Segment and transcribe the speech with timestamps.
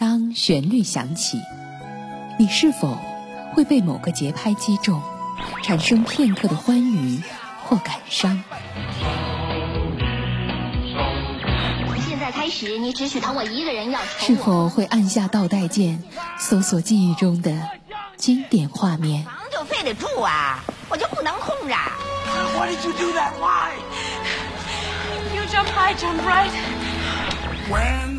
[0.00, 1.42] 当旋律响起，
[2.38, 2.96] 你是否
[3.52, 5.02] 会被某个节拍击中，
[5.64, 7.20] 产生片刻的欢愉
[7.64, 8.40] 或感伤？
[12.08, 16.00] 现在开始，你只许疼我一个人，要是否会按下倒带键，
[16.38, 17.68] 搜索记忆中的
[18.16, 19.24] 经典画面？
[19.24, 21.74] 房就非得住啊，我就不能空着
[22.54, 23.32] ？Why did you do that?
[23.40, 23.72] Why?
[25.34, 26.52] You jump high, jump right.
[27.68, 28.17] When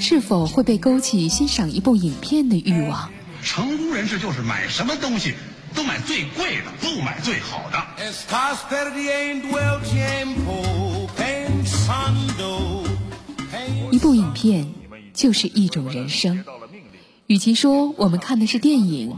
[0.00, 3.10] 是否会被勾起欣赏一部影片的欲望？
[3.42, 5.34] 成功人士就是买什么东西
[5.74, 7.86] 都买最贵的，不买最好的。
[13.90, 14.72] 一部影片
[15.14, 16.44] 就是一种人生。
[17.26, 19.16] 与其说我们看的是电影，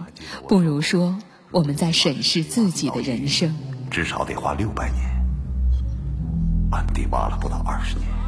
[0.48, 1.19] 不如说
[1.51, 3.56] 我们在审视自己的人生。
[3.91, 5.03] 至少得花六百年，
[6.70, 8.20] 安迪挖了不到二十年。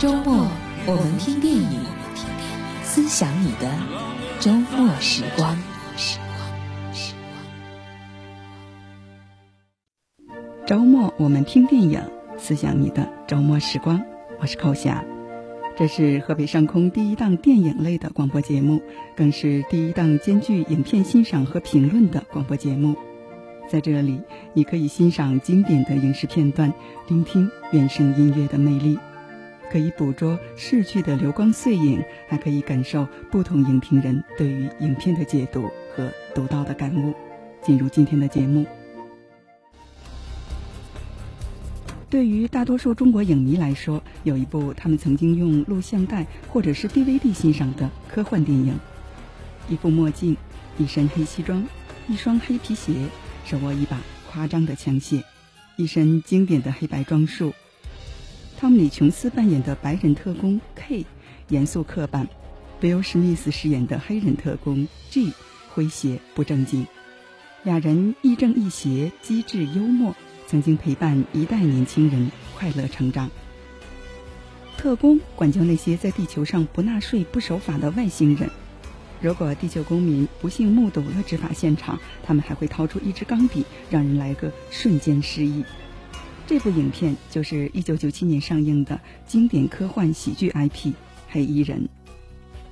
[0.00, 0.48] 周末，
[0.86, 1.78] 我们听电影，
[2.82, 3.70] 思想你的
[4.38, 5.58] 周末时光。
[10.66, 12.00] 周末，我们听电影，
[12.38, 14.02] 思想你的周末时光。
[14.40, 15.04] 我是寇霞，
[15.76, 18.80] 这是河北上空第一档电影类的广播节目，
[19.14, 22.96] 更是第一档兼具影片欣赏和评论的广播节目。
[23.68, 24.22] 在这里，
[24.54, 26.72] 你可以欣赏经典的影视片段，
[27.06, 28.98] 聆听原声音乐的魅力。
[29.70, 37.14] 可以捕捉逝去的流光碎影，还可以感受不同影评人对于影片的解读和独到的感悟。
[37.62, 38.66] 进入今天的节目，
[42.08, 48.74] 对于大多数中国影迷来说，有一部他们曾经用录像带或者是 DVD 欣赏的科幻电影。
[49.68, 50.34] 一副墨镜，
[50.78, 51.62] 一身黑西装，
[52.08, 52.94] 一双黑皮鞋，
[53.44, 54.00] 手握一把
[54.32, 55.22] 夸张的枪械，
[55.76, 57.52] 一身经典的黑白装束。
[58.60, 61.06] 汤姆·李·琼斯扮演的白人特工 K，
[61.48, 62.26] 严肃刻板；
[62.78, 65.32] 贝欧·史密斯饰演的黑人特工 G，
[65.74, 66.86] 诙谐不正经。
[67.62, 70.14] 俩人亦正亦邪，机智幽默，
[70.46, 73.30] 曾经陪伴一代年轻人快乐成长。
[74.76, 78.50] 特工管教那些在地球上不纳税、不守法的外星人。
[79.22, 85.64] 如果地球公民不幸目睹了执法现场，他们还会掏出一支钢笔，让人来个瞬间失忆。
[86.50, 90.88] 这部影片就是一九九七年上映的经典科幻喜剧 IP
[91.28, 91.78] 《黑衣人》，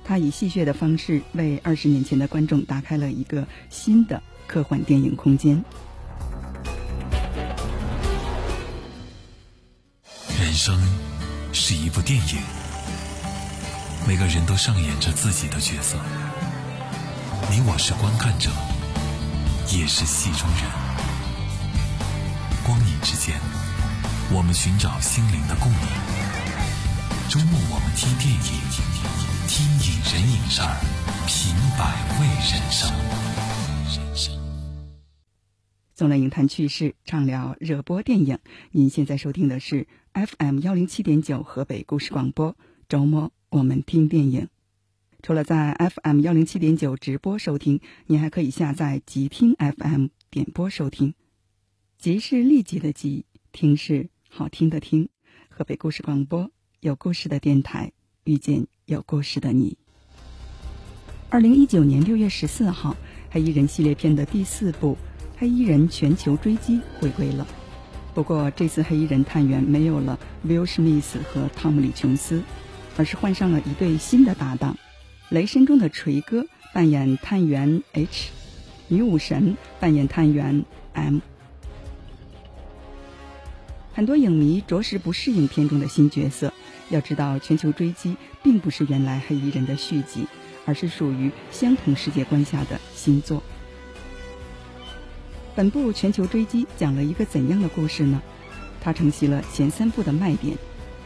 [0.03, 5.63] 他以戏谑的方式为二十年前的观众打开了一个新的科幻电影空间。
[10.37, 10.77] 人生
[11.53, 12.35] 是一部电影，
[14.05, 15.97] 每个人都上演着自己的角色，
[17.49, 18.49] 你我是观看者，
[19.73, 20.69] 也是戏中人，
[22.65, 23.39] 光影之间。
[24.31, 25.79] 我们寻找心灵的共鸣。
[27.31, 28.41] 周末我们听电影，
[29.47, 30.61] 听影人影事，
[31.25, 32.93] 品百味人生。
[35.95, 38.37] 纵览影坛趣事，畅聊热播电影。
[38.69, 42.55] 您现在收听的是 FM 幺零七点九河北故事广播。
[42.87, 44.47] 周末我们听电影。
[45.23, 51.15] 除了在 FM 幺零七点九直播收听，您还可以下载即听 FM 点播收听。
[51.97, 54.11] 即是立即的即，听是。
[54.39, 55.09] 好听的听，
[55.49, 57.91] 河北故事广播有故事的电台，
[58.23, 59.77] 遇见有故事的你。
[61.29, 62.91] 二零一九年六月十四号，
[63.29, 64.93] 《黑衣人》系列片的第四部
[65.37, 67.45] 《黑衣人全球追击》回归了。
[68.13, 70.17] 不过，这次黑衣人探员没有了
[70.47, 72.41] Will Smith 和汤姆·李·琼斯，
[72.95, 74.77] 而是换上了一对新的搭档：
[75.27, 78.29] 雷神中的锤哥扮演探员 H，
[78.87, 80.63] 女武神扮演探员
[80.93, 81.19] M。
[83.93, 86.53] 很多影迷着实不适应片中的新角色。
[86.89, 88.11] 要知道，《全球追击》
[88.41, 90.25] 并不是原来黑衣人的续集，
[90.65, 93.43] 而是属于相同世界观下的新作。
[95.55, 98.21] 本部《全球追击》讲了一个怎样的故事呢？
[98.81, 100.57] 它承袭了前三部的卖点，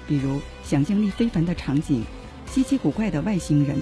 [0.07, 2.03] 比如想象力非凡的场景、
[2.45, 3.75] 稀奇古怪的外星人、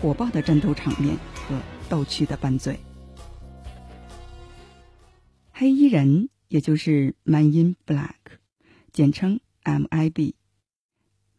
[0.00, 1.58] 火爆的战斗场面和
[1.88, 2.78] 逗趣的拌嘴。
[5.50, 8.14] 黑衣人，也就是《Man in Black》。
[8.92, 10.34] 简称 MIB。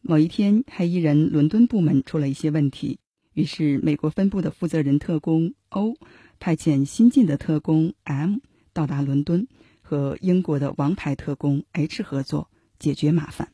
[0.01, 2.99] 某一天，黑衣人伦敦部门出了一些问题，
[3.33, 5.95] 于是美国分部的负责人特工 O
[6.39, 8.37] 派遣新进的特工 M
[8.73, 9.47] 到达伦敦，
[9.81, 13.53] 和英国的王牌特工 H 合作解决麻烦。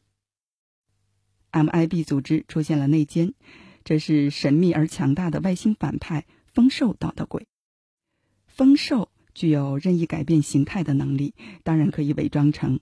[1.52, 3.34] MIB 组织出现了内奸，
[3.84, 7.46] 这是神秘而强大的外星反派丰兽捣的鬼。
[8.48, 9.10] 丰兽。
[9.36, 12.82] 具有任意改变形态的能力，当然可以伪装成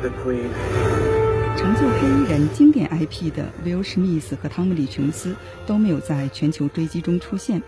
[0.00, 5.36] 成就黑衣人经典 IP 的威尔·史密斯和汤姆·李·琼斯
[5.66, 7.62] 都没有在全球追击中出现，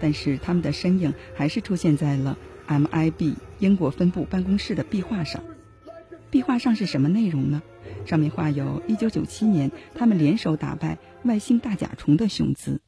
[0.00, 2.36] 但是他们的身影还是出现在了
[2.66, 5.42] MIB 英国分部办公室的壁画上。
[6.28, 7.62] 壁画上是什么内容呢？
[8.04, 12.80] 上面画有1997年他们联手打败外星大甲虫的雄姿。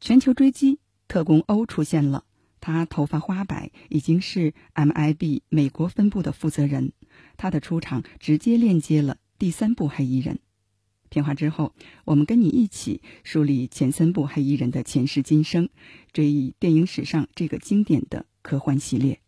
[0.00, 2.24] 全球追击，特工欧出现了。
[2.64, 6.94] 他头发花白，已经是 MIB 美国分部的负责人。
[7.36, 10.38] 他的出场直接链接了第三部黑衣人。
[11.10, 11.74] 片花之后，
[12.06, 15.68] 我们跟你一起梳理前三部黑衣人的前世今生，
[16.14, 19.20] 追忆电影史上这个经典的科幻系列。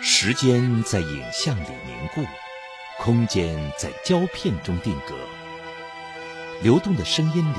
[0.00, 2.24] 时间在影像里凝固，
[3.00, 5.16] 空间在胶片中定格。
[6.62, 7.58] 流动的声音里，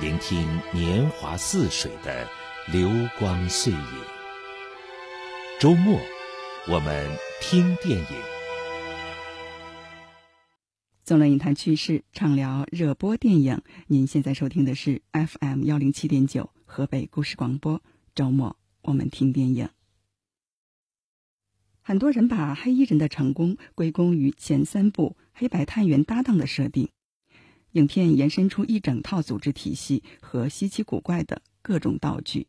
[0.00, 2.26] 聆听年华似水的。
[2.72, 2.88] 流
[3.18, 3.78] 光碎影。
[5.60, 6.00] 周末，
[6.66, 8.22] 我们听电影。
[11.02, 13.60] 纵览影坛趣事，畅聊热播电影。
[13.88, 17.82] 您现在收听的是 FM 幺零七点九河北故事广播。
[18.14, 19.68] 周末，我们听电影。
[21.82, 26.88] 很多人把黑衣人的成功归功于前三部黑白探员搭档的设定。
[27.72, 32.46] 影片延伸出一整套组织体系和稀奇古怪的各种道具。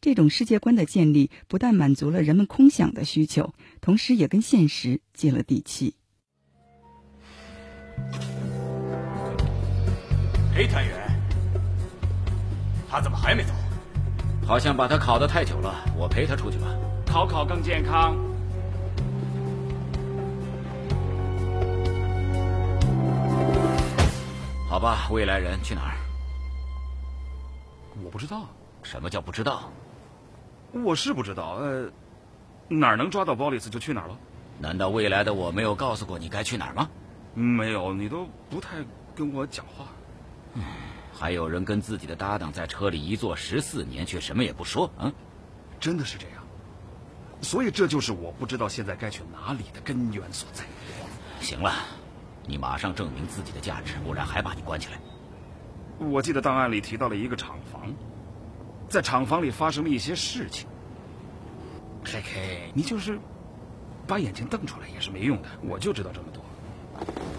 [0.00, 5.96] 这种世界观的建立，不但满足了人们空想的需求，同时也跟现实接了地气。
[10.54, 11.20] 黑探员，
[12.88, 13.52] 他怎么还没走？
[14.46, 16.68] 好像把他烤的太久了，我陪他出去吧。
[17.04, 18.16] 烤烤更健康。
[24.68, 25.96] 好吧，未来人去哪儿？
[28.04, 28.46] 我不知道。
[28.84, 29.70] 什么叫不知道？
[30.72, 31.90] 我是不知道，呃，
[32.68, 34.18] 哪儿能抓到鲍里斯就去哪儿了。
[34.58, 36.88] 难道未来的我没有告诉过你该去哪儿吗？
[37.34, 38.76] 没有，你都不太
[39.14, 39.86] 跟我讲话。
[41.12, 45.12] 还有人跟自己的搭档在车里一坐十四年，却什么也不说啊？
[45.80, 46.42] 真的是这样？
[47.40, 50.64] 所以这就是我不知道现在该去哪里的根源所在。
[51.40, 51.72] 行了，
[52.46, 54.98] 你马上证明自己的价值，不然还把你关起来。
[55.98, 57.92] 我记得档案里提到了一个厂房。
[58.88, 60.66] 在厂房里发生了一些事情。
[62.04, 63.18] 嘿嘿，你就是
[64.06, 65.48] 把眼睛瞪出来也是没用的。
[65.62, 66.42] 我就知道这么多。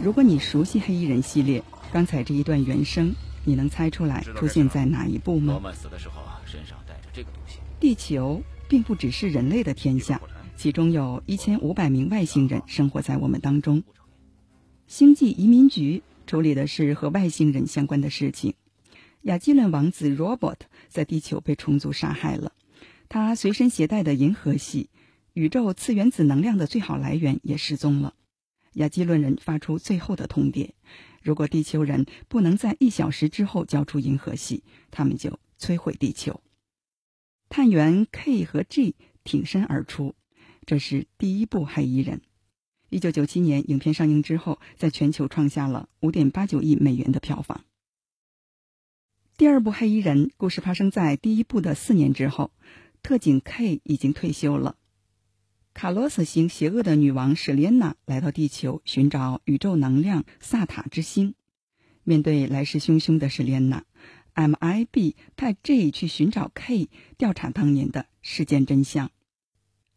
[0.01, 3.13] 如果你熟悉黑衣人系列，刚才这一段原声，
[3.43, 5.53] 你能猜出来出现在哪一部吗？
[5.53, 7.57] 罗曼死的时候啊，身上带着这个东西。
[7.79, 10.21] 地球并不只是人类的天下，
[10.55, 13.81] 其中有一千五百名外星人生活在我们当中。
[14.85, 18.53] 星际移民局处理的是和外星人相关的事情。
[19.23, 22.53] 亚基伦王子 Robert 在地球被虫族杀害了，
[23.09, 24.89] 他随身携带的银河系
[25.33, 28.15] 宇宙次原子能量的最好来源也失踪了。
[28.73, 30.71] 亚基伦人发出最后的通牒：
[31.21, 36.41] 如果地球人不能在一小时之后交出银河系，他们就摧毁地球。
[37.49, 40.15] 探员 K 和 G 挺身而出，
[40.65, 42.21] 这是第一部黑衣人。
[42.89, 47.65] 一九九七年影片上映之后，在全球创下了五点八九亿美元的票房。
[49.39, 52.51] 第二部《黑衣人》故事发生在第一部的四年之后，
[53.01, 54.75] 特警 K 已经退休了。
[55.73, 61.35] 卡洛斯星邪恶的女王史莲娜来到地球寻找宇宙能量萨塔之星。
[62.03, 63.85] 面对来势汹汹的史莲娜
[64.35, 69.09] ，MIB 派 J 去寻找 K，调查当年的事件真相。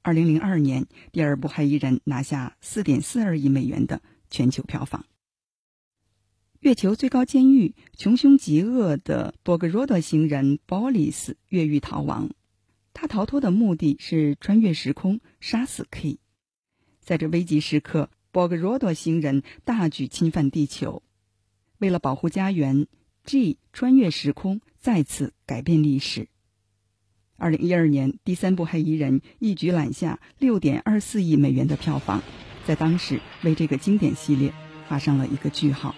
[0.02, 5.04] 二零零二年，第二部《黑衣人》拿下四点四二亿美元的全球票房。
[6.62, 12.30] 月球最高监狱穷凶极恶的博格罗德星人鲍里斯越狱逃亡，
[12.94, 16.20] 他逃脱的目的是穿越时空杀死 K。
[17.00, 21.02] 在这危急时刻，博格罗德星人大举侵犯地球，
[21.78, 22.86] 为了保护家园
[23.24, 26.28] ，G 穿越时空再次改变历史。
[27.38, 32.22] 二零一二年，第三部《黑衣人》一举揽下六点二四亿美元的票房，
[32.64, 34.54] 在当时为这个经典系列
[34.86, 35.92] 画上了一个句号。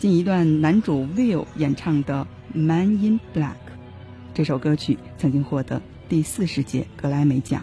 [0.00, 2.26] 近一段，男主 Will 演唱的
[2.58, 3.50] 《Man in Black》
[4.32, 7.62] 这首歌曲曾经获得第四十届格莱美奖。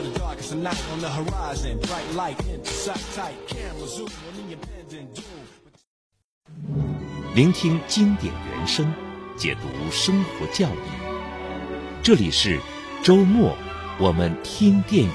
[0.00, 4.34] The darkest of night on the horizon, bright light into sight tight, camera zoom on
[4.36, 5.24] the impending doom.
[7.34, 8.92] 聆听经典原声，
[9.36, 10.78] 解读生活教育。
[12.02, 12.60] 这里是
[13.02, 13.56] 周末，
[14.00, 15.10] 我们听电影。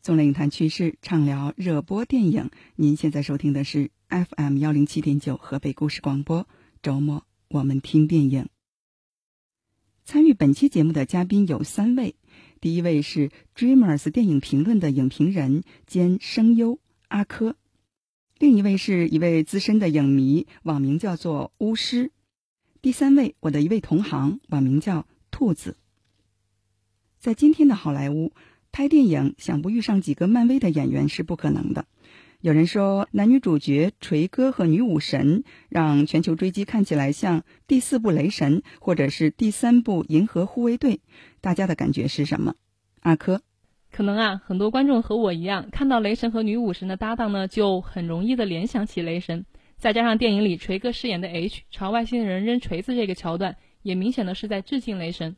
[0.00, 2.50] 纵览影坛趋势，畅聊热播电影。
[2.76, 6.46] 您现在收听的是 FM 幺零七点九河北故事广播。
[6.82, 8.48] 周末我们听电影。
[10.04, 12.16] 参与本期节目的嘉宾有三位，
[12.64, 16.78] 第一位是 Dreamers 电影评论的影评人兼声优
[17.08, 17.56] 阿珂，
[18.38, 22.10] 另一位是一位资深的影迷，网名叫做巫师，
[22.80, 25.76] 第三位我的一位同行，网名叫兔子。
[27.18, 28.32] 在今天的好莱坞，
[28.72, 31.84] 拍电影想不遇上几个漫威的演员是不可能的。
[32.44, 41.00] 有人说，男女主角锤哥和女武神让全球追击看起来像第四部雷神，或者是第三部银河护卫队。
[41.40, 42.54] 大家的感觉是什么？
[43.00, 43.40] 阿珂，
[43.90, 49.46] 可能啊，很多观众和我一样，看到雷神和女武神的搭档呢，就很容易的联想起雷神。
[49.78, 55.36] 再加上电影里锤哥饰演的 H 朝外星人扔锤子这个桥段，也明显的是在致敬雷神。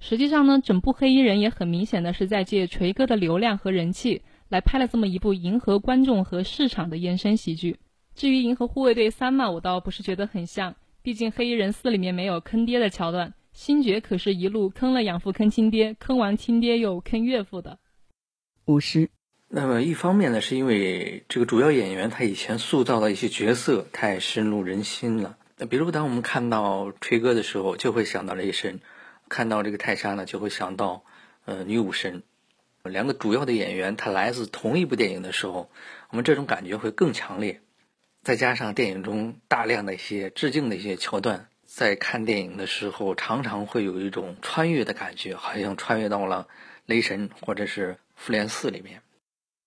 [0.00, 4.20] 实际上呢，整部黑衣人也很明显的是在借锤哥的流量和人气。
[4.52, 7.78] 来拍了这么一部迎合观众和市场的延伸喜剧。
[8.14, 17.78] 至于《银河护卫队三》嘛，我倒不是觉得很像，毕竟《黑衣人四》里面没有坑爹的桥段，星爵可是一路坑了养父坑亲爹，坑完亲爹又坑岳父的。
[18.66, 19.08] 五十。
[19.48, 25.38] 那么一方面呢，是因为这个主要演员他以前塑造的一些角色太深入人心了。
[25.56, 28.76] 那比如当我们看到锤哥的时候，就会想到雷神；
[29.30, 31.04] 看到这个泰莎呢，就会想到
[31.46, 32.22] 呃女武神。
[32.90, 35.70] 两个主要的演员，他来自同一部电影的时候，
[36.10, 37.60] 我们这种感觉会更强烈。
[38.22, 46.48] 再加上电影中大量的一些致敬的一些桥段，在看电影的时候，常常会有一种穿越的感觉，好像穿越到了
[46.86, 49.02] 雷神或者是复联四里面。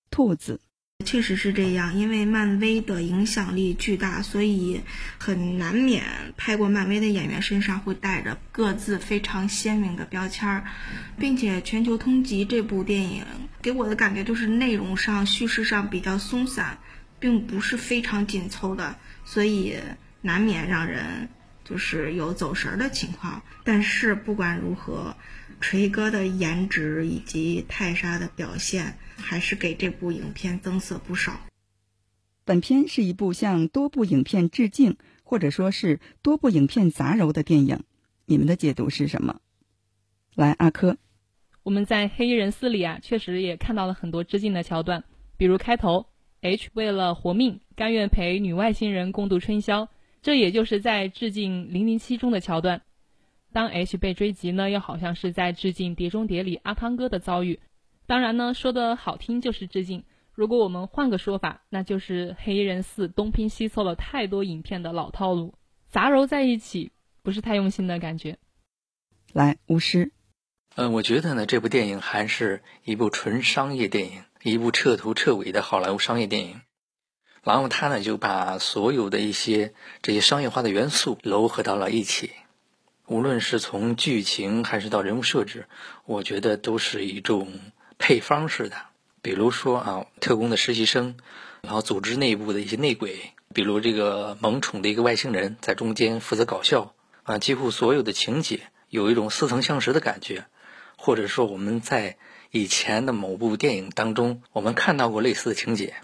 [0.09, 0.59] 兔子。
[1.05, 4.81] 确实是这样，因为漫威的影响力巨大，所以
[5.17, 6.03] 很难免
[6.35, 10.65] 拍过漫威的演员身上会带着各自非常鲜明的标签儿，
[11.17, 13.23] 并且《全球通缉》这部电影
[13.61, 16.79] 给我的感觉就是内容上、叙事上比较松散，
[17.19, 19.77] 并不是非常紧凑的，所以
[20.21, 21.29] 难免让人
[21.63, 23.41] 就是有走神的情况。
[23.63, 25.15] 但是不管如何，
[25.61, 28.97] 锤哥的颜值以及泰莎的表现。
[29.17, 31.39] 还是给这部影片增色不少。
[32.43, 37.83] 本片是一部向多部影片致敬，或者说是多部影片杂糅的电影。
[38.25, 39.39] 你们的解读是什么？
[40.35, 40.97] 来，阿珂，
[41.63, 45.03] 我们在《黑衣人四》里啊，确实也看到了很多致敬的桥段，
[45.37, 46.05] 比如开头
[46.41, 49.89] H 为了活命，甘愿陪女外星人共度春宵，
[50.21, 52.81] 这也就是在致敬《零零七》中的桥段。
[53.53, 57.59] 当 H 被追击呢，又好像是在致敬《碟中谍》里阿汤哥的遭遇。
[58.07, 60.03] 当然呢，说的好听就是致敬。
[60.33, 65.55] 如果我们换个说法，那就是《黑衣人四》东拼西凑了太多影片的老套路，
[65.87, 66.91] 杂糅在一起，
[67.23, 68.37] 不是太用心的感觉。
[69.33, 70.11] 来，巫师。
[70.75, 76.61] 嗯，我觉得呢，这部电影还是一部纯商业电影，一部彻头彻尾的好莱坞商业电影。
[77.43, 82.31] 然后他呢，就把所有的一些这些商业化的元素糅合到了一起。
[83.07, 85.67] 无论是从剧情还是到人物设置，
[86.05, 87.47] 我觉得都是一种。
[87.97, 88.75] 配方式的，
[89.21, 91.15] 比如说啊，特工的实习生，
[91.61, 98.59] 然后组织内部的一些内鬼，比如这个萌宠的一个外星人，在中间负责搞笑啊，几乎所有的情节
[98.89, 100.45] 有一种似曾相识的感觉，
[100.97, 102.17] 或者说我们在
[102.51, 105.95] 以前的某部电影当中，我们看到过类似的情节。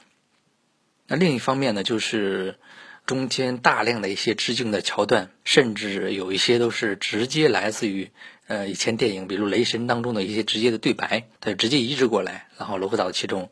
[1.07, 2.57] 那另一方面呢，就是
[3.05, 8.11] 中间大量的一些致敬的桥段，甚至有一些都是直接来自于。
[8.51, 13.49] 呃，以前电影，比如《雷神》当中的一些直接的对白，它直接移植过来，然后糅合到其中，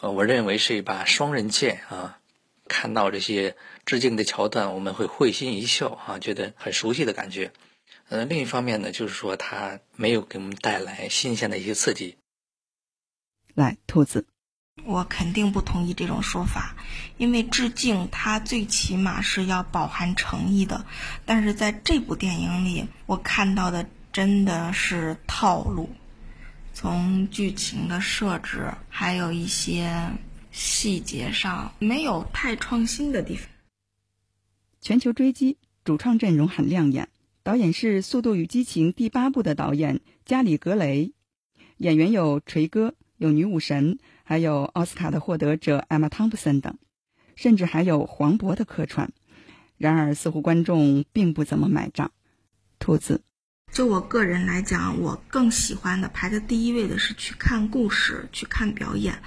[0.00, 2.18] 呃，我认为是一把双刃剑啊。
[2.66, 3.54] 看到这些
[3.84, 7.52] 致敬的桥段，我们会会心一笑啊，觉得很熟悉的感觉。
[8.08, 12.16] 呃，另一方面呢，就是说它没有给我们带来新鲜的一些刺激。
[13.54, 14.24] 来，兔子，
[14.86, 16.76] 我肯定不同意这种说法，
[17.18, 20.86] 因为致敬它最起码是要饱含诚意的，
[21.26, 25.88] 但是在这部电影里，我看到的真的是套路，
[26.72, 30.10] 从剧情的设置，还有一些。
[30.52, 33.48] 细节上没有太创新的地方。
[34.80, 37.08] 全球追击主创阵容很亮眼，
[37.44, 41.12] 导演是《速度与激情》第八部的导演加里·格雷，
[41.76, 46.76] 演员有锤哥、有女武神，还有奥斯卡的获得者艾玛·汤普森等，
[47.36, 49.12] 甚至还有黄渤的客串。
[49.78, 52.10] 然而，似乎观众并不怎么买账。
[52.80, 53.22] 兔子，
[53.72, 59.22] 就我个人来讲，我更喜欢的排在第一位的是去看故事，去看表演。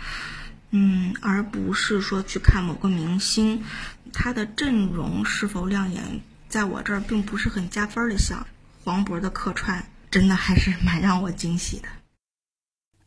[0.72, 3.64] 嗯，而不是说去看某个明星，
[4.12, 6.20] 他的阵容是否亮眼，
[6.50, 8.46] 在我这儿并不是很加分的项。
[8.84, 11.88] 黄渤的客串真的还是蛮让我惊喜的。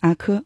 [0.01, 0.45] 阿珂，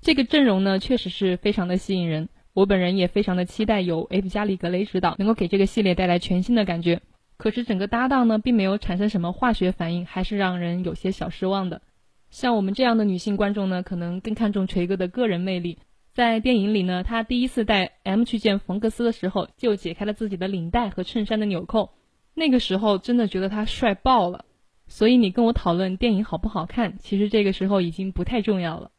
[0.00, 2.28] 这个阵容呢，确实是非常的吸引人。
[2.52, 7.00] 我本人也非常的期待由 F 加里格雷执导，能够给这个系列带来全新的感觉。
[7.42, 11.82] 可是整个搭档呢，并没有产生什么化学反应，还是让人有些小失望的。
[12.30, 15.80] 像我们这样的女性观众呢，可能更看重锤哥的个人魅力。
[16.12, 21.90] 在电影里呢，他第一次带 M 去见冯克斯的时候，就解开了自己的领带和衬衫的纽扣。
[22.32, 24.44] 那个时候真的觉得他帅爆了。
[24.86, 28.92] 所以你跟我讨论电影好不好看，其实这个时候已经不太重要了。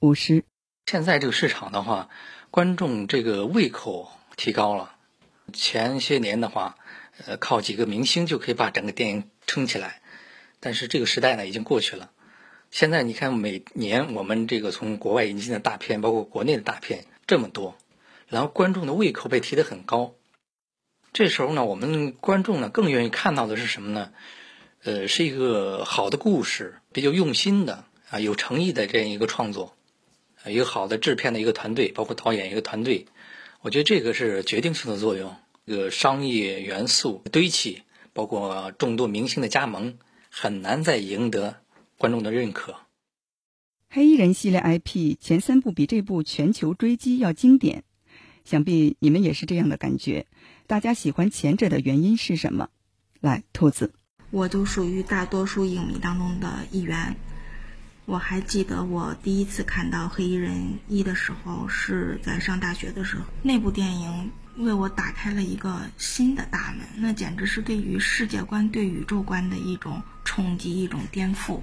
[0.00, 0.44] 五十，
[0.84, 2.10] 现在这个市场的话，
[2.50, 4.92] 观众这个胃口提高了。
[5.54, 6.76] 前些年的话，
[7.24, 10.02] 呃，靠几个明星就可以把整个电影撑起来，
[10.60, 12.10] 但是这个时代呢，已经过去了。
[12.70, 17.78] 现在你看，每年我们这个从国外引进的大片，包括国内的大片这么多，
[18.28, 20.14] 然后观众的胃口被提得很高。
[21.12, 24.12] 这时候呢，我们观众呢更愿意看到的是什么呢？
[24.82, 29.74] 呃，是一个好的故事，比较用心的啊，有诚意的这样一个创作，
[30.44, 33.06] 一个好的制片的一个团队，包括导演一个团队。
[33.62, 35.34] 我觉得这个是决定性的作用。
[35.66, 39.98] 这个商业元素堆砌，包括众多明星的加盟，
[40.30, 41.60] 很难再赢得。
[41.98, 42.76] 观众的认可，
[43.88, 47.84] 黑衣人系列 IP 前三部比这部全球追击要经典，
[48.44, 50.26] 想必你们也是这样的感觉。
[50.66, 52.68] 大家喜欢前者的原因是什么？
[53.20, 53.94] 来，兔子，
[54.30, 57.16] 我就属于大多数影迷当中的一员。
[58.04, 70.02] 我还记得我第一次看到黑衣人一的时候，是在上大学的时候，那部电影为我打开了一个新的大门，那简直是对于世界观、对宇宙观的一种。
[70.28, 71.60] 冲击一种颠覆，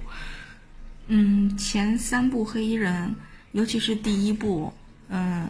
[1.06, 3.14] 嗯，前三部黑衣人，
[3.52, 4.72] 尤其是第一部，
[5.08, 5.48] 嗯，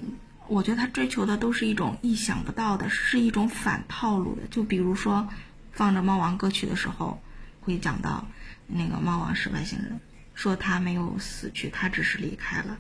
[0.49, 4.43] 我觉得他追求的都是一种意想不到的，是一种反套路的。
[4.51, 5.27] 就比如说，
[5.73, 7.23] 放着猫王歌曲的时候，
[7.61, 8.27] 会讲到
[8.67, 9.99] 那个猫王是外星人，
[10.35, 12.77] 说他没有死去，他只是离开了。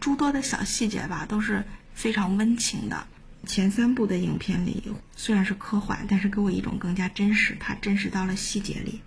[0.00, 3.06] 诸多的小细节吧，都是非常温情的。
[3.46, 4.82] 前三部的影片里
[5.14, 9.00] 虽然是科幻，但是给我一种更加真实，它真实到了细节里。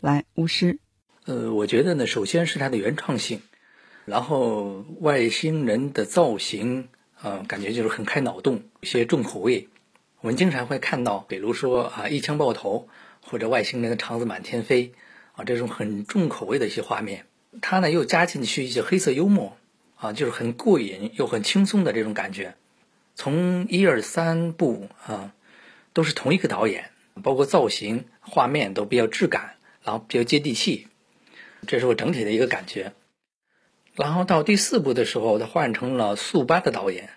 [0.00, 0.78] 来，巫师。
[1.24, 3.40] 呃，我觉得呢，首先是它的原创性，
[4.04, 6.88] 然后外星人的造型，
[7.22, 9.68] 呃，感觉就是很开脑洞，一些重口味。
[10.20, 12.88] 我们经常会看到，比如说啊，一枪爆头，
[13.22, 14.92] 或者外星人的肠子满天飞，
[15.32, 17.24] 啊，这种很重口味的一些画面。
[17.62, 19.56] 它呢又加进去一些黑色幽默，
[19.96, 22.54] 啊，就是很过瘾又很轻松的这种感觉。
[23.14, 25.32] 从一二三部啊，
[25.92, 26.90] 都是同一个导演，
[27.22, 29.54] 包括造型、画面都比较质感。
[29.86, 30.88] 然后比较接地气，
[31.66, 32.94] 这是我整体的一个感觉。
[33.94, 37.10] 然后到第四部的时候，他换成了速八的导演，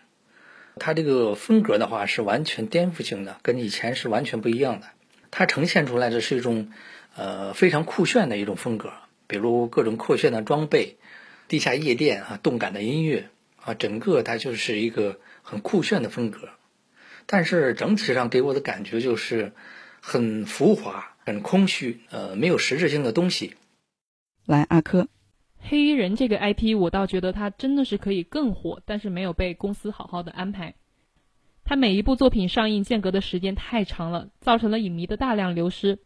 [0.76, 4.88] 他这个风格的话是完全颠覆性的，跟以前是完全不一样的。
[5.32, 6.74] 他呈现出来的是一种
[7.16, 8.92] 呃非常酷炫的一种风格，
[9.28, 10.98] 比如各种酷炫的装备、
[11.48, 13.30] 地下夜店啊、动感的音乐
[13.62, 16.50] 啊，整个它就是一个很酷炫的风格。
[17.26, 19.54] 但是整体上给我的感觉就是
[20.02, 21.14] 很浮华。
[21.28, 23.56] 很空虚，呃，没有实质性的东西。
[24.46, 25.10] 来，阿珂，
[25.60, 30.76] 黑衣人这个 IP，我倒觉得它真的是可以更火，但是没有被公司好好的安排。
[31.66, 36.00] 他每一部作品上映间隔的时间太长了，造成了影迷的大量流失。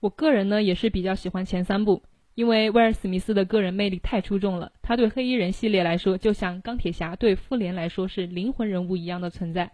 [0.00, 2.02] 我个人呢也是比较喜欢前三部，
[2.34, 9.70] 因为威尔史密斯的个人魅力太出众了，他对黑衣人系列来说，就像钢铁侠对复联来说是灵魂人物一样的存在。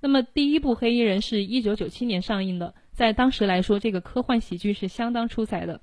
[0.00, 2.74] 那么第一部黑衣人是一九九七年上映的。
[2.92, 5.80] 在当时来说，这个科幻喜剧是相当出彩的。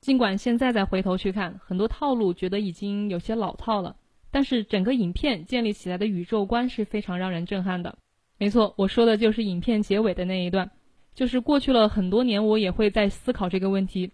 [0.00, 3.96] 尽管现在再回头去看，很多套路觉得已经有些老套了，
[4.30, 7.96] 但是整个影片建立起来的宇宙观是非常让人震撼的。
[8.38, 10.70] 没错，我说的就是影片结尾的那一段。
[11.14, 14.10] 就是过去了很多年，我也会在思考这个问题：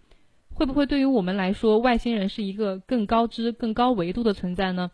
[0.57, 4.89] 会不会对于我们来说，外星人是一个更高知、更高维度的存在呢？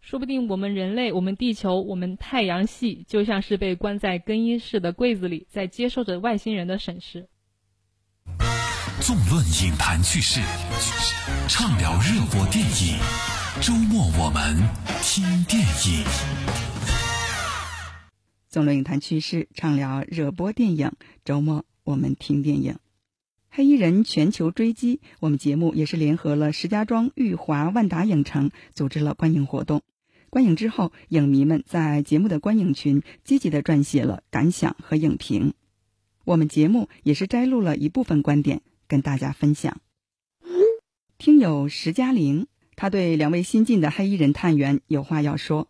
[0.00, 7.26] 说不定我们人类、我们地球、我们太阳系，就像是被关在更衣室的柜子里，在接受着外星人的审视。
[9.00, 10.40] 纵论影坛趣事，
[11.48, 12.96] 畅聊热播电影。
[13.60, 14.56] 周末我们
[15.02, 16.06] 听电影。
[18.48, 20.92] 纵论影坛趣事，畅聊热播电影。
[21.24, 22.78] 周末我们听电影。
[23.58, 29.82] 黑衣人全球追击，我们节目也是联合了石家庄裕华万达影城，组织了观影活动。
[30.30, 35.54] 观影之后，影迷们在节目的观影群积极的撰写了感想和影评。
[36.24, 38.60] 我们节目也是摘录了一部分观点。
[38.86, 39.80] 跟大家分享，
[41.18, 45.66] 听友石嘉玲，他对两位新晋的黑衣人探员有话要说。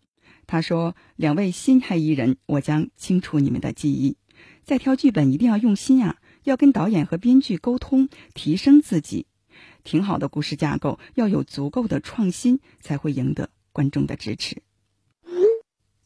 [0.46, 4.18] 他说：“两位新黑衣人，我将清除你们的记忆。
[4.62, 6.18] 在挑剧本一定要用心啊，
[6.48, 9.26] 要跟导演和编剧沟通，提升自己。
[9.84, 14.62] 挺好的故事架构，要有足够的创新，才会赢得观众的支持。”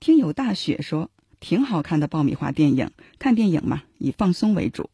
[0.01, 4.91] 听友大雪说：“挺好看的爆米花电影，看电影嘛，以放松为主，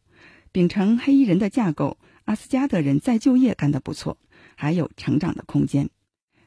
[0.53, 4.19] 秉承黑衣人的架构。”阿斯加德人再就业干得不错，
[4.55, 5.89] 还有成长的空间。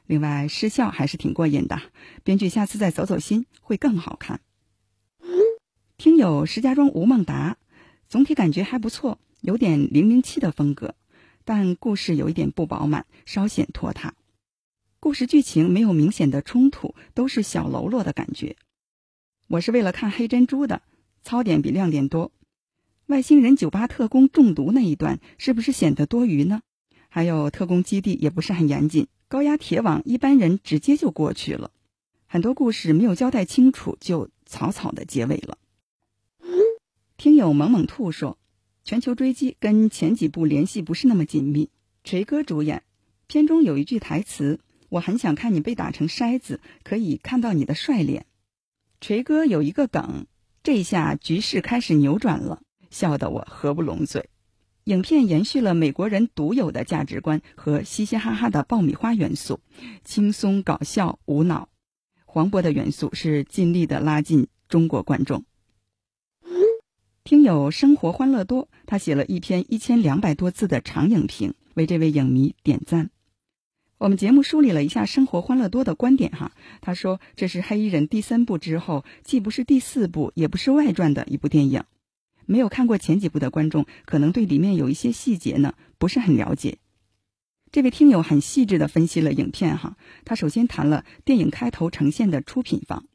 [0.06, 1.80] 另外，失效还是挺过瘾的。
[2.22, 4.40] 编剧下次再走走心，会更好看。
[5.98, 7.56] 听友石家庄吴孟达，
[8.12, 10.94] 总体感觉还不错，有点零零七的风格，
[11.46, 14.12] 但故事有一点不饱满，稍显拖沓。
[15.00, 18.56] 故事剧情没有明显的冲突，都是小喽啰的感觉。
[19.46, 20.82] 我是为了看黑珍珠的，
[21.22, 22.32] 槽点比亮点多。
[23.06, 26.60] 外星人酒吧特工中毒那一段是不是显得多余呢？
[27.08, 31.70] 还有特工基地也不是很严谨，高压铁网一般人直接就过去了，
[32.26, 35.56] 很多故事没有交代清楚就草草的结尾了。
[37.22, 38.36] 听友萌萌兔说，
[38.82, 41.70] 全球追击跟前几部联系不是那么紧密。
[42.02, 42.82] 锤哥主演，
[43.28, 44.58] 片中有一句台词
[44.90, 48.26] ：“我很想看你被打成筛子，可以看到你的帅脸。”
[49.00, 50.26] 锤哥有一个梗，
[50.64, 52.60] 这下局势开始扭转了。
[52.90, 54.28] 笑得我合不拢嘴。
[54.86, 59.60] 影片延续了美国人独有的价值观和嘻嘻哈哈的爆米花元素，
[60.02, 61.68] 轻松搞笑无脑。
[62.24, 65.44] 黄渤的元素是尽力的拉近中国观众。
[67.24, 73.10] 听友生活欢乐多，他写了一篇一千两百多字的长影评，为这位影迷点赞。
[73.98, 81.84] 我们节目梳理了一下生活欢乐多的观点哈，他说这是黑衣人第三部之后，既不是第四部，也不是外传的一部电影。
[82.44, 86.78] 没有看过前几部的观众，可能对里面有一些细节呢不是很了解。
[87.70, 93.06] 这位听友很细致的分析了影片哈，他首先谈了电影开头呈现的出品方，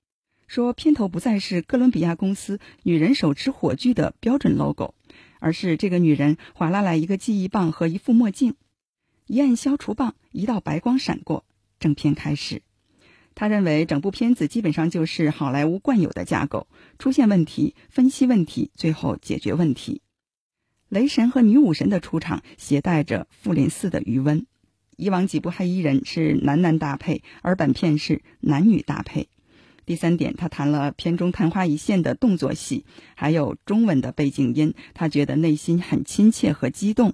[0.47, 4.95] 说片头不再是哥伦比亚公司女人手持火炬的标准 logo，
[5.39, 8.55] 而是这个女人划拉来一个记忆棒和一副墨镜，
[9.25, 11.43] 一按消除棒，一道白光闪过，
[11.79, 12.61] 正片开始。
[13.35, 20.01] 他认为整部片子基本上就是好莱坞惯有的架构：出现问题、分析问题，最后解决问题。
[20.87, 24.47] 雷神和女武神的出场携带着复联四的余温。
[24.95, 29.27] 以往几部黑衣人是男男搭配，而本片是男女搭配。
[29.87, 37.13] 第三点，他谈了片中昙花一现的动作戏，还有中文的背景音，他觉得内心很亲切和激动。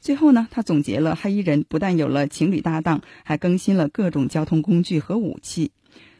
[0.00, 5.72] 最后呢，他总结了黑衣人不但有了情侣搭档，还更新了各种交通工具和武器。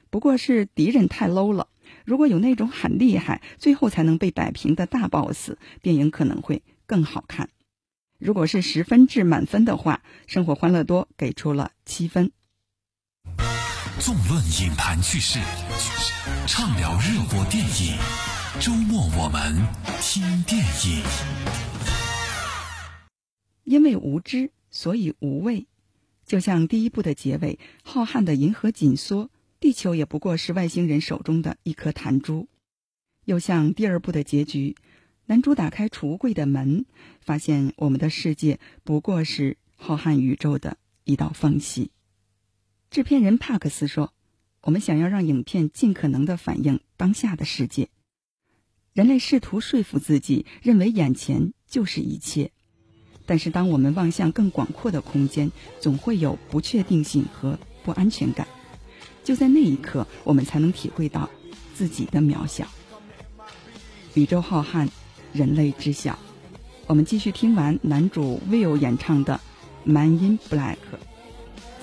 [0.09, 1.69] 不过是敌人太 low 了，
[2.07, 7.51] 如果有那种很厉害，最后才能被摆平的大 boss，电影可能会更好看。
[8.19, 12.33] 如果是十分制满分的话，生活欢乐多给出了七分。
[14.05, 15.39] 纵论影坛趣事，
[16.47, 17.97] 畅聊热播电影，
[18.61, 19.57] 周末我们
[20.03, 21.03] 听电影。
[23.65, 25.67] 因为无知，所以无畏。
[26.27, 32.47] 就像第一部的结尾，浩瀚的银河紧缩，地球也不过是外星人手中的一颗弹珠；
[33.25, 34.77] 又像第二部的结局，
[35.25, 36.85] 男主打开储物柜的门，
[37.23, 41.91] 发现我们的世界不过是浩瀚宇宙的一道缝隙。
[42.95, 44.13] 制片人帕克斯说
[44.63, 47.89] ：“我们想要让影片尽可能的反映当下的世界。
[48.93, 52.53] 人类试图说服自己，认为眼前就是一切。”
[53.27, 58.47] 但是，当我们望向更广阔的空间，总会有不确定性和不安全感。
[59.25, 61.29] 就在那一刻，我们才能体会到
[61.75, 62.65] 自己的渺小。
[64.15, 64.89] 宇宙浩瀚，
[65.33, 66.17] 人类知晓。
[66.87, 69.41] 我们继续听完男主 Will 演唱的
[69.93, 70.77] 《Man in Black》。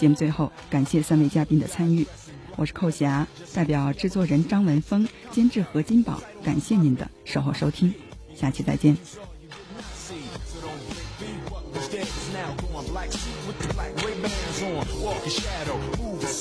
[0.01, 2.07] 节目最后，感谢三位嘉宾的参与。
[2.55, 7.93] 我是寇霞，代表制作人张文峰、监制何金宝，感谢您的守候收听，
[8.33, 8.97] 下期再见。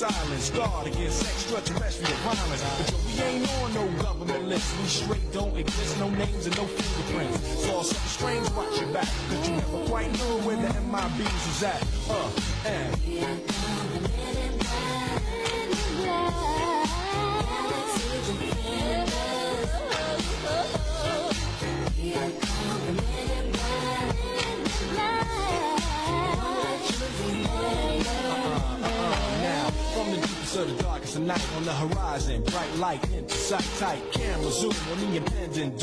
[0.01, 2.63] Silence, guard against extraterrestrial violence.
[2.79, 4.65] But yo, we ain't on no government list.
[4.79, 7.37] We straight don't exist, no names and no fingerprints.
[7.65, 9.07] Saw something strange, watch your back.
[9.29, 11.85] Cause you never quite knew where the MIBs was at.
[12.09, 12.31] Uh,
[12.65, 12.97] and.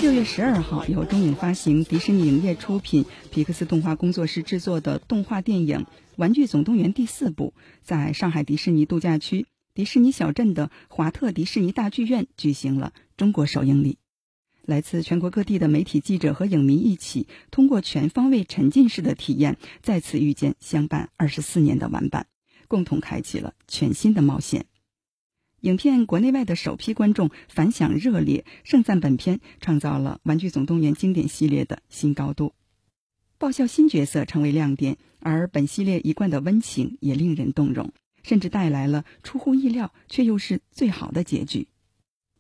[0.03, 5.79] 六月十二号，由中影发行、迪士尼影业出品、皮克斯动画工作室制作的动画电影
[6.17, 13.99] 《玩具总动员》第四部，在上海迪士尼度假区迪士尼小镇的华特迪士尼大剧院举行了中国首映礼。
[14.67, 22.27] 来自全国各地的媒体记者和影迷一起，通过全方位沉浸式的体验，再次遇见相伴二十四年的玩伴。
[22.67, 24.67] 共同开启了全新的冒险。
[25.63, 32.53] 影片国内外的首批观众反响热烈，盛赞本片创造了《玩具总动员》经典系列的新高度。
[33.39, 37.93] 爆笑新角色成为亮点，而本系列一贯的温情也令人动容，
[38.23, 41.67] 甚至带来了出乎意料却又是最好的结局。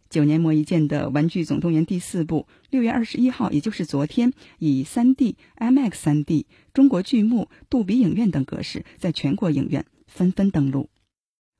[0.09, 9.85] 九年磨一剑的《玩具总动员》第四部，六月二十一号，也就是昨天，以三 D、IMAX 三 D、中国巨幕、杜比影院等格式，在全国影院。
[10.07, 10.88] 纷纷登陆，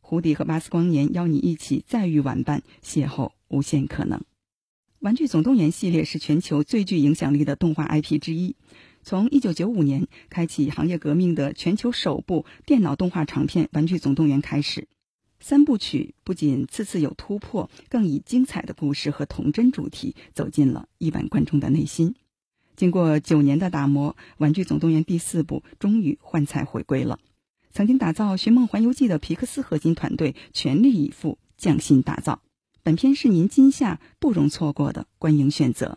[0.09, 4.19] 胡迪和巴斯光年邀你一起再遇玩伴，邂逅无限可能。
[5.01, 8.57] 《玩具总动员》系列是全球最具影响力的动画 IP 之一。
[9.03, 14.89] 从1995年开启行业革命的全球首部电脑动画长片《玩具总动员》开始，
[15.41, 22.15] 三部曲不仅次次有突破，更以精彩的故事和童真主题走进了亿万观众的内心。
[22.77, 27.19] 经过九年的打磨，《玩具总动员》第四部终于焕彩回归了。
[27.79, 32.43] 曾经打造《寻梦环游记》的皮克斯核心团队全力以赴匠心打造，
[32.83, 35.97] 本片是您今夏不容错过的观影选择。